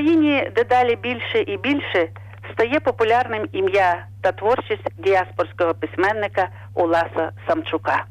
Україні 0.00 0.50
дедалі 0.56 0.96
більше 0.96 1.40
і 1.46 1.56
більше 1.56 2.08
стає 2.52 2.80
популярним 2.80 3.48
ім'я 3.52 4.06
та 4.20 4.32
творчість 4.32 4.88
діаспорського 4.98 5.74
письменника 5.74 6.48
Уласа 6.74 7.32
Самчука. 7.48 8.04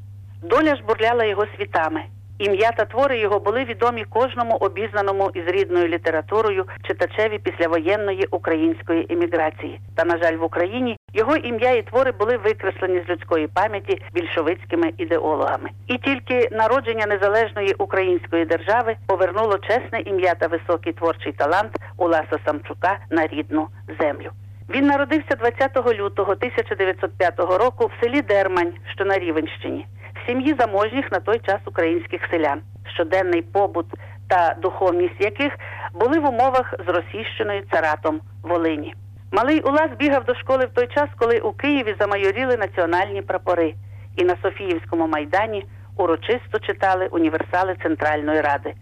Доля 0.43 0.75
ж 0.75 0.83
бурляла 0.87 1.25
його 1.25 1.45
світами. 1.57 2.01
Ім'я 2.39 2.71
та 2.71 2.85
твори 2.85 3.19
його 3.19 3.39
були 3.39 3.63
відомі 3.63 4.03
кожному 4.09 4.55
обізнаному 4.55 5.31
із 5.33 5.47
рідною 5.47 5.87
літературою 5.87 6.65
читачеві 6.87 7.39
післявоєнної 7.39 8.27
української 8.31 9.07
еміграції. 9.09 9.79
Та, 9.95 10.05
на 10.05 10.17
жаль, 10.17 10.37
в 10.37 10.43
Україні 10.43 10.97
його 11.13 11.35
ім'я 11.35 11.71
і 11.71 11.81
твори 11.81 12.11
були 12.11 12.37
викреслені 12.37 13.03
з 13.07 13.09
людської 13.09 13.47
пам'яті 13.47 14.01
більшовицькими 14.13 14.93
ідеологами. 14.97 15.69
І 15.87 15.97
тільки 15.97 16.49
народження 16.51 17.05
незалежної 17.05 17.73
української 17.73 18.45
держави 18.45 18.95
повернуло 19.07 19.57
чесне 19.57 19.99
ім'я 19.99 20.35
та 20.35 20.47
високий 20.47 20.93
творчий 20.93 21.31
талант 21.31 21.71
Уласа 21.97 22.37
Самчука 22.45 22.97
на 23.09 23.27
рідну 23.27 23.67
землю. 23.99 24.29
Він 24.69 24.87
народився 24.87 25.35
20 25.35 25.99
лютого 25.99 26.31
1905 26.31 27.39
року 27.39 27.85
в 27.87 28.03
селі 28.03 28.21
Дермань, 28.21 28.73
що 28.95 29.05
на 29.05 29.17
Рівенщині 29.17 29.85
в 30.15 30.27
сім'ї 30.27 30.55
заможніх 30.59 31.11
на 31.11 31.19
той 31.19 31.39
час 31.39 31.59
українських 31.65 32.21
селян, 32.31 32.61
щоденний 32.93 33.41
побут 33.41 33.85
та 34.27 34.55
духовність 34.61 35.21
яких 35.21 35.57
були 35.93 36.19
в 36.19 36.29
умовах 36.29 36.73
з 36.87 36.89
російщиною 36.89 37.63
царатом 37.71 38.21
Волині. 38.43 38.95
Малий 39.31 39.61
Улас 39.61 39.89
бігав 39.99 40.25
до 40.25 40.35
школи 40.35 40.65
в 40.65 40.69
той 40.69 40.87
час, 40.87 41.09
коли 41.17 41.39
у 41.39 41.51
Києві 41.51 41.95
замайоріли 41.99 42.57
національні 42.57 43.21
прапори, 43.21 43.73
і 44.15 44.23
на 44.23 44.35
Софіївському 44.41 45.07
майдані 45.07 45.65
урочисто 45.97 46.59
читали 46.59 47.07
універсали 47.07 47.75
Центральної 47.83 48.41
Ради. 48.41 48.73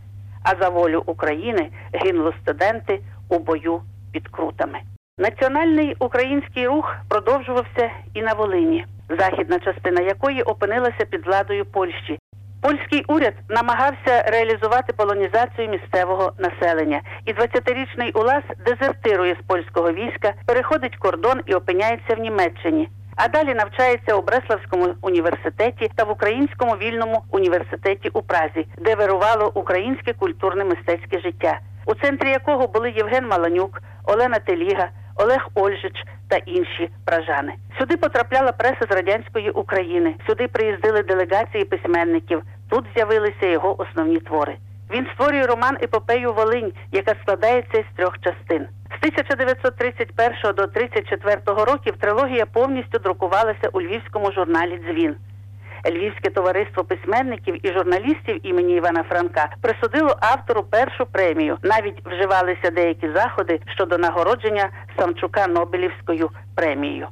А 0.44 0.64
за 0.64 0.70
волю 0.70 1.04
України 1.06 1.70
гинули 1.94 2.34
студенти 2.42 3.00
у 3.30 3.40
бою 3.40 3.82
під 4.12 4.28
крутами. 4.28 4.80
Національний 5.18 5.96
український 6.00 6.68
рух 6.68 6.96
продовжувався 7.10 7.92
і 8.14 8.22
на 8.22 8.34
Волині 8.34 8.86
західна 9.10 9.60
частина 9.60 10.02
якої 10.02 10.42
опинилася 10.42 11.06
під 11.06 11.26
владою 11.26 11.66
Польщі. 11.66 12.20
Польський 12.62 13.04
уряд 13.08 13.34
намагався 13.50 14.22
реалізувати 14.22 14.94
полонізацію 14.94 15.70
місцевого 15.70 16.32
населення, 16.38 17.02
і 17.26 17.34
20-річний 17.34 18.12
Улас 18.20 18.44
дезертирує 18.66 19.36
з 19.42 19.48
польського 19.48 19.92
війська, 19.92 20.34
переходить 20.46 20.96
кордон 20.96 21.42
і 21.46 21.54
опиняється 21.54 22.16
в 22.16 22.20
Німеччині. 22.20 22.90
А 23.16 23.28
далі 23.28 23.54
навчається 23.54 24.16
у 24.16 24.22
Бреславському 24.22 24.94
університеті 25.02 25.92
та 25.96 26.04
в 26.04 26.12
Українському 26.12 26.72
вільному 26.74 27.24
університеті 27.32 28.10
у 28.14 28.22
Празі, 28.22 28.68
де 28.78 28.96
вирувало 28.96 29.52
українське 29.54 30.14
культурне 30.14 30.64
мистецьке 30.64 31.20
життя, 31.20 31.60
у 31.86 31.94
центрі 31.96 32.30
якого 32.30 32.68
були 32.68 32.92
Євген 32.92 33.28
Маланюк, 33.28 33.82
Олена 34.04 34.40
Теліга, 34.40 34.90
Олег 35.18 35.48
Ольжич 35.56 36.04
та 36.28 36.38
інші 36.38 36.90
пражани. 37.06 37.54
Сюди 37.80 37.98
потрапляла 37.98 38.52
преса 38.52 38.86
з 38.90 38.96
радянської 38.96 39.50
України. 39.50 40.16
Сюди 40.28 40.48
приїздили 40.48 41.04
делегації 41.04 41.66
письменників. 41.66 42.42
Тут 42.70 42.86
з'явилися 42.96 43.48
його 43.48 43.82
основні 43.82 44.20
твори. 44.20 44.58
Він 44.92 45.08
створює 45.14 45.46
роман 45.46 45.78
Епопею 45.82 46.34
Волинь, 46.34 46.72
яка 46.92 47.16
складається 47.22 47.84
з 47.84 47.98
трьох 47.98 48.20
частин. 48.20 48.68
З 48.92 48.98
1931 48.98 50.34
до 50.44 50.64
1934 50.64 51.64
років 51.64 51.94
трилогія 52.00 52.46
повністю 52.46 53.00
друкувалася 53.00 53.70
у 53.74 53.82
львівському 53.82 54.32
журналі 54.32 54.80
Дзвін. 54.88 55.16
Львівське 55.90 56.30
товариство 56.30 56.84
письменників 56.84 57.68
і 57.68 57.74
журналістів 57.74 58.40
імені 58.44 58.76
Івана 58.76 59.04
Франка 59.04 59.50
присудило 59.62 60.18
автору 60.20 60.64
першу 60.64 61.06
премію. 61.06 61.58
Навіть 61.64 62.06
вживалися 62.06 62.72
деякі 62.72 63.10
заходи 63.16 63.60
щодо 63.76 63.98
нагородження 63.98 64.70
Самчука 64.98 65.48
Нобелівською 65.48 66.30
премією. 66.56 67.08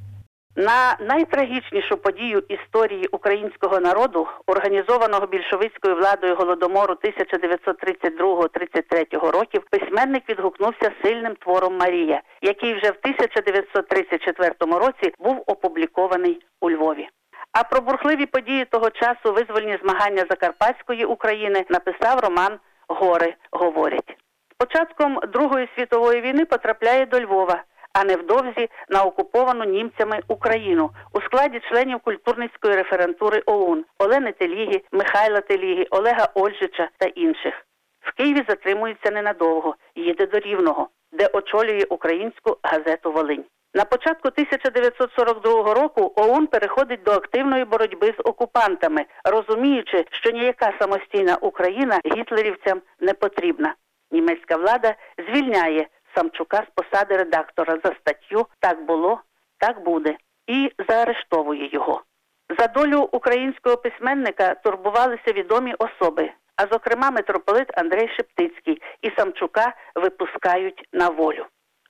На 0.58 0.98
найтрагічнішу 1.00 1.98
подію 1.98 2.44
історії 2.50 3.08
українського 3.12 3.80
народу, 3.80 4.28
організованого 4.48 5.28
більшовицькою 5.28 5.96
владою 5.96 6.36
голодомору 6.36 6.96
1932-33 7.04 9.32
років, 9.32 9.64
письменник 9.70 10.30
відгукнувся 10.30 10.92
сильним 11.04 11.36
твором 11.36 11.78
Марія, 11.78 12.22
який 12.42 12.74
вже 12.74 12.92
в 12.92 12.98
1934 13.04 14.54
році 14.60 15.14
був 15.20 15.44
опублікований 15.48 16.42
у 16.62 16.72
Львові. 16.72 17.10
А 17.58 17.64
про 17.64 17.82
бурхливі 17.82 18.26
події 18.26 18.66
того 18.66 18.90
часу 18.90 19.34
визвольні 19.34 19.78
змагання 19.84 20.26
Закарпатської 20.30 21.06
України 21.06 21.66
написав 21.70 22.20
роман 22.20 22.60
Гори 22.88 23.36
говорять. 23.52 24.18
Початком 24.58 25.20
Другої 25.34 25.70
світової 25.76 26.22
війни 26.22 26.46
потрапляє 26.46 27.06
до 27.06 27.22
Львова, 27.22 27.64
а 27.94 28.04
невдовзі 28.04 28.70
на 28.90 29.04
окуповану 29.04 29.64
німцями 29.64 30.20
Україну 30.28 30.90
у 31.14 31.22
складі 31.22 31.60
членів 31.70 32.00
культурницької 32.00 32.76
референтури 32.76 33.44
ОУН 33.46 33.86
Олени 34.00 34.32
Теліги, 34.32 34.82
Михайла 34.92 35.42
Теліги, 35.42 35.88
Олега 35.90 36.30
Ольжича 36.34 36.90
та 36.98 37.06
інших. 37.06 37.54
В 38.02 38.14
Києві 38.18 38.44
затримується 38.48 39.12
ненадовго, 39.12 39.76
їде 39.96 40.26
до 40.26 40.40
Рівного, 40.40 40.90
де 41.12 41.28
очолює 41.28 41.84
українську 41.90 42.58
газету 42.64 43.12
Волинь. 43.12 43.46
На 43.76 43.86
початку 43.86 44.28
1942 44.28 45.74
року 45.74 46.14
ОУН 46.16 46.48
переходить 46.48 47.04
до 47.04 47.12
активної 47.12 47.66
боротьби 47.66 48.08
з 48.08 48.22
окупантами, 48.30 49.06
розуміючи, 49.24 50.06
що 50.12 50.32
ніяка 50.32 50.74
самостійна 50.80 51.36
Україна 51.36 52.00
гітлерівцям 52.16 52.82
не 53.00 53.14
потрібна. 53.14 53.76
Німецька 54.12 54.56
влада 54.56 54.96
звільняє 55.18 55.88
Самчука 56.16 56.58
з 56.58 56.82
посади 56.84 57.18
редактора 57.18 57.78
за 57.84 57.94
статтю 58.00 58.48
Так 58.60 58.86
було, 58.86 59.22
так 59.58 59.84
буде 59.84 60.18
і 60.48 60.72
заарештовує 60.90 61.70
його. 61.74 62.02
За 62.60 62.68
долю 62.68 63.10
українського 63.12 63.78
письменника 63.78 64.56
турбувалися 64.56 65.32
відомі 65.32 65.74
особи, 65.80 66.32
а 66.56 66.68
зокрема 66.72 67.12
митрополит 67.12 67.78
Андрей 67.78 68.10
Шептицький 68.16 68.82
і 69.02 69.12
Самчука 69.18 69.74
випускають 69.96 70.88
на 70.94 71.10
волю. 71.10 71.46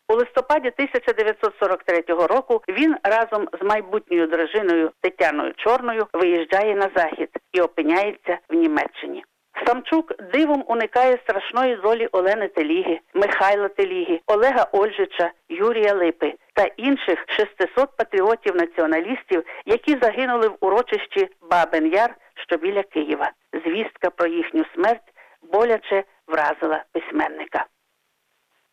У 0.08 0.14
листопаді 0.14 0.68
1943 0.68 2.04
року 2.08 2.62
він 2.70 2.96
разом 3.04 3.48
з 3.62 3.66
майбутньою 3.66 4.28
дружиною 4.28 4.92
Тетяною 5.02 5.54
Чорною 5.54 6.08
виїжджає 6.14 6.76
на 6.76 6.90
захід 6.96 7.30
і 7.54 7.62
опиняється 7.62 8.38
в 8.50 8.56
Німеччині. 8.56 9.24
Самчук 9.66 10.24
дивом 10.34 10.64
уникає 10.68 11.18
страшної 11.24 11.76
долі 11.76 12.08
Олени 12.12 12.48
Теліги, 12.48 13.00
Михайла 13.14 13.68
Теліги, 13.68 14.20
Олега 14.28 14.68
Ольжича, 14.72 15.32
Юрія 15.50 15.94
Липи 15.94 16.34
та 16.54 16.66
інших 16.66 17.26
600 17.28 17.90
патріотів-націоналістів, 17.98 19.44
які 19.66 19.98
загинули 20.02 20.48
в 20.48 20.58
урочищі 20.60 21.30
Бабен 21.52 21.94
Яр, 21.94 22.16
що 22.48 22.58
біля 22.58 22.84
Києва. 22.84 23.32
Звістка 23.66 24.10
про 24.10 24.28
їхню 24.28 24.66
смерть 24.76 25.14
боляче 25.42 26.04
вразила 26.28 26.84
письменника. 26.92 27.66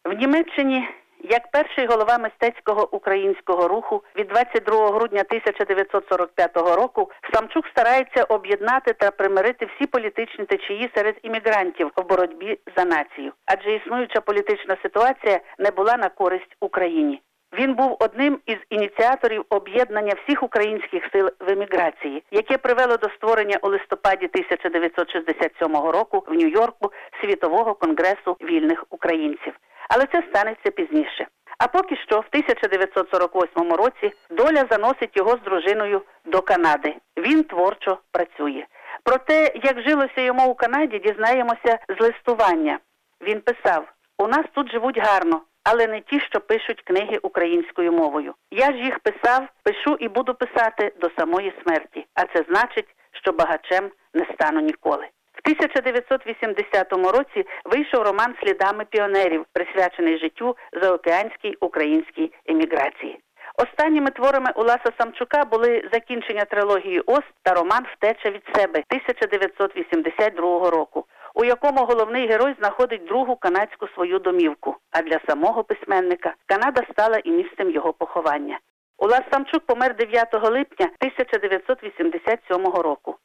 В 0.04 0.12
Німеччині 0.12 0.88
як 1.22 1.50
перший 1.50 1.86
голова 1.86 2.18
мистецького 2.18 2.94
українського 2.94 3.68
руху 3.68 4.04
від 4.16 4.28
22 4.28 4.90
грудня 4.90 5.20
1945 5.20 6.56
року 6.56 7.10
Самчук 7.34 7.66
старається 7.66 8.24
об'єднати 8.24 8.92
та 8.92 9.10
примирити 9.10 9.66
всі 9.66 9.86
політичні 9.86 10.44
течії 10.44 10.90
серед 10.94 11.16
іммігрантів 11.22 11.90
в 11.96 12.08
боротьбі 12.08 12.58
за 12.76 12.84
націю, 12.84 13.32
адже 13.46 13.72
існуюча 13.72 14.20
політична 14.20 14.76
ситуація 14.82 15.40
не 15.58 15.70
була 15.70 15.96
на 15.96 16.08
користь 16.08 16.56
Україні. 16.60 17.22
Він 17.58 17.74
був 17.74 17.96
одним 18.00 18.38
із 18.46 18.56
ініціаторів 18.70 19.44
об'єднання 19.48 20.14
всіх 20.24 20.42
українських 20.42 21.02
сил 21.12 21.30
в 21.40 21.50
еміграції, 21.50 22.22
яке 22.30 22.58
привело 22.58 22.96
до 22.96 23.08
створення 23.08 23.58
у 23.62 23.68
листопаді 23.68 24.26
1967 24.26 25.76
року 25.76 26.24
в 26.26 26.34
Нью-Йорку 26.34 26.92
світового 27.20 27.74
конгресу 27.74 28.36
вільних 28.40 28.84
українців 28.90 29.52
але 29.88 30.06
це 30.06 30.22
станеться 30.30 30.70
пізніше. 30.70 31.26
А 31.58 31.66
поки 31.66 31.96
що, 31.96 32.16
в 32.16 32.26
1948 32.30 33.72
році, 33.72 34.12
доля 34.30 34.64
заносить 34.70 35.16
його 35.16 35.30
з 35.36 35.40
дружиною 35.40 36.02
до 36.24 36.42
Канади. 36.42 36.94
Він 37.16 37.44
творчо 37.44 37.98
працює. 38.12 38.64
Про 39.04 39.16
те, 39.16 39.52
як 39.62 39.80
жилося 39.80 40.20
йому 40.20 40.46
у 40.46 40.54
Канаді, 40.54 40.98
дізнаємося 40.98 41.78
з 41.98 42.00
листування. 42.00 42.78
Він 43.20 43.40
писав: 43.40 43.92
у 44.18 44.26
нас 44.26 44.46
тут 44.54 44.72
живуть 44.72 44.98
гарно, 44.98 45.40
але 45.64 45.86
не 45.86 46.00
ті, 46.00 46.20
що 46.20 46.40
пишуть 46.40 46.82
книги 46.82 47.18
українською 47.22 47.92
мовою. 47.92 48.34
Я 48.50 48.66
ж 48.66 48.78
їх 48.78 48.98
писав, 48.98 49.48
пишу 49.62 49.96
і 50.00 50.08
буду 50.08 50.34
писати 50.34 50.92
до 51.00 51.10
самої 51.18 51.52
смерті. 51.62 52.06
А 52.14 52.24
це 52.24 52.44
значить, 52.48 52.88
що 53.12 53.32
багачем 53.32 53.90
не 54.14 54.24
стану 54.34 54.60
ніколи. 54.60 55.08
1980 55.44 56.92
році 56.92 57.46
вийшов 57.64 58.02
роман 58.02 58.34
Слідами 58.42 58.84
піонерів, 58.84 59.44
присвячений 59.52 60.18
життю 60.18 60.56
заокеанській 60.82 61.56
українській 61.60 62.32
еміграції. 62.46 63.18
Останніми 63.56 64.10
творами 64.10 64.50
Уласа 64.56 64.92
Самчука 64.98 65.44
були 65.44 65.88
закінчення 65.92 66.44
трилогії 66.44 67.00
Ост 67.00 67.32
та 67.42 67.54
роман 67.54 67.84
Втеча 67.96 68.30
від 68.30 68.42
себе 68.54 68.82
1982 68.90 70.70
року. 70.70 71.06
у 71.34 71.44
якому 71.44 71.84
головний 71.84 72.28
герой 72.28 72.54
знаходить 72.58 73.04
другу 73.04 73.36
канадську 73.36 73.88
свою 73.88 74.18
домівку. 74.18 74.76
А 74.90 75.02
для 75.02 75.20
самого 75.28 75.64
письменника 75.64 76.34
Канада 76.46 76.82
стала 76.92 77.20
і 77.24 77.30
місцем 77.30 77.70
його 77.70 77.92
поховання. 77.92 78.58
Улас 78.98 79.22
Самчук 79.30 79.66
помер 79.66 79.96
9 79.96 80.34
липня 80.34 80.86
1987 81.00 82.66
року. 82.66 83.16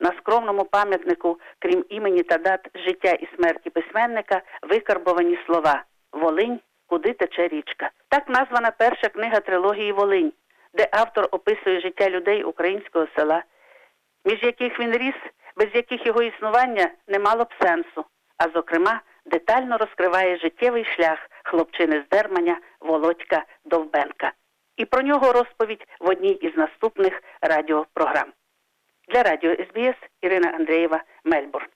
На 0.00 0.12
скромному 0.18 0.64
пам'ятнику, 0.64 1.40
крім 1.58 1.84
імені 1.88 2.22
та 2.22 2.38
дат 2.38 2.68
життя 2.74 3.12
і 3.12 3.28
смерті 3.36 3.70
письменника, 3.70 4.42
викарбовані 4.62 5.38
слова 5.46 5.84
Волинь, 6.12 6.60
куди 6.86 7.12
тече 7.12 7.48
річка. 7.48 7.90
Так 8.08 8.28
названа 8.28 8.70
перша 8.70 9.08
книга 9.08 9.40
трилогії 9.40 9.92
Волинь, 9.92 10.32
де 10.74 10.88
автор 10.92 11.28
описує 11.30 11.80
життя 11.80 12.10
людей 12.10 12.44
українського 12.44 13.06
села, 13.16 13.42
між 14.24 14.42
яких 14.42 14.80
він 14.80 14.92
ріс, 14.92 15.14
без 15.56 15.68
яких 15.74 16.06
його 16.06 16.22
існування 16.22 16.90
не 17.08 17.18
мало 17.18 17.44
б 17.44 17.48
сенсу, 17.62 18.04
а 18.38 18.48
зокрема 18.54 19.00
детально 19.26 19.78
розкриває 19.78 20.36
життєвий 20.36 20.84
шлях 20.84 21.18
хлопчини 21.44 22.04
з 22.06 22.08
Дерманя 22.16 22.58
Володька 22.80 23.44
Довбенка. 23.64 24.32
І 24.76 24.84
про 24.84 25.02
нього 25.02 25.32
розповідь 25.32 25.86
в 26.00 26.08
одній 26.08 26.32
із 26.32 26.56
наступних 26.56 27.22
радіопрограм. 27.40 28.32
Для 29.08 29.22
радіо 29.22 29.52
СБС 29.52 29.96
Ірина 30.22 30.50
Андрієва, 30.50 31.04
Мельбурн. 31.24 31.66